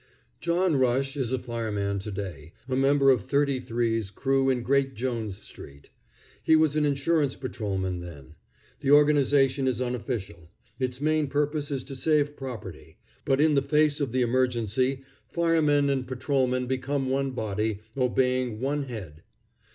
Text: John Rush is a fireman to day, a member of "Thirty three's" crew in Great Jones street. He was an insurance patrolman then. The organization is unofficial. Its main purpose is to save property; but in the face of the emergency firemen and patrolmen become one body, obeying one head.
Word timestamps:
John 0.39 0.77
Rush 0.77 1.15
is 1.15 1.31
a 1.31 1.37
fireman 1.37 1.99
to 1.99 2.09
day, 2.09 2.53
a 2.67 2.75
member 2.75 3.11
of 3.11 3.21
"Thirty 3.21 3.59
three's" 3.59 4.09
crew 4.09 4.49
in 4.49 4.63
Great 4.63 4.95
Jones 4.95 5.37
street. 5.37 5.91
He 6.41 6.55
was 6.55 6.75
an 6.75 6.87
insurance 6.87 7.35
patrolman 7.35 7.99
then. 7.99 8.33
The 8.79 8.89
organization 8.89 9.67
is 9.67 9.79
unofficial. 9.79 10.49
Its 10.79 10.99
main 11.01 11.27
purpose 11.27 11.69
is 11.69 11.83
to 11.83 11.95
save 11.95 12.35
property; 12.35 12.97
but 13.25 13.39
in 13.39 13.53
the 13.53 13.61
face 13.61 13.99
of 14.01 14.11
the 14.11 14.23
emergency 14.23 15.03
firemen 15.27 15.87
and 15.87 16.07
patrolmen 16.07 16.65
become 16.65 17.11
one 17.11 17.29
body, 17.33 17.81
obeying 17.95 18.59
one 18.59 18.85
head. 18.85 19.21